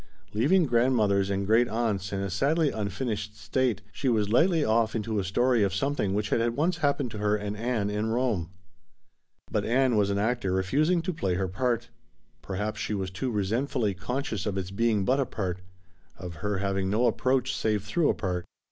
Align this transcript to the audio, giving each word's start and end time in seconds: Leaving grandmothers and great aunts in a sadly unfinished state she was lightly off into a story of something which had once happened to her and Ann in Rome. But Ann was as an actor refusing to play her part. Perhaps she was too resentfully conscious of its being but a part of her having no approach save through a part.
Leaving 0.33 0.65
grandmothers 0.65 1.29
and 1.29 1.45
great 1.45 1.67
aunts 1.67 2.11
in 2.11 2.21
a 2.21 2.29
sadly 2.31 2.71
unfinished 2.71 3.37
state 3.39 3.83
she 3.91 4.09
was 4.09 4.29
lightly 4.31 4.65
off 4.65 4.95
into 4.95 5.19
a 5.19 5.23
story 5.23 5.61
of 5.61 5.75
something 5.75 6.15
which 6.15 6.29
had 6.29 6.55
once 6.55 6.77
happened 6.77 7.11
to 7.11 7.19
her 7.19 7.35
and 7.35 7.55
Ann 7.55 7.87
in 7.91 8.07
Rome. 8.07 8.49
But 9.51 9.63
Ann 9.63 9.95
was 9.95 10.09
as 10.09 10.13
an 10.13 10.17
actor 10.17 10.53
refusing 10.53 11.03
to 11.03 11.13
play 11.13 11.35
her 11.35 11.47
part. 11.47 11.89
Perhaps 12.41 12.79
she 12.79 12.95
was 12.95 13.11
too 13.11 13.29
resentfully 13.29 13.93
conscious 13.93 14.47
of 14.47 14.57
its 14.57 14.71
being 14.71 15.05
but 15.05 15.19
a 15.19 15.25
part 15.27 15.59
of 16.17 16.33
her 16.37 16.57
having 16.57 16.89
no 16.89 17.05
approach 17.05 17.55
save 17.55 17.83
through 17.83 18.09
a 18.09 18.15
part. 18.15 18.45